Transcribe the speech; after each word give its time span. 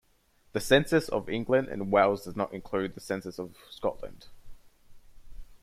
The 0.53 0.59
census 0.59 1.09
of 1.09 1.29
England 1.29 1.67
and 1.67 1.91
Wales 1.91 2.23
does 2.25 2.35
not 2.35 2.51
include 2.53 2.95
the 2.95 2.99
census 2.99 3.37
of 3.37 3.53
Scotland. 3.69 4.29